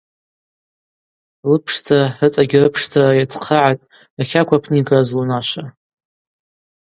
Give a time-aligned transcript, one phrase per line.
[1.49, 3.87] Лыпшдзара рыцӏагьи йрыпшдзара йацхърыгӏатӏ
[4.21, 5.65] ахакв апны йгаз лунашва.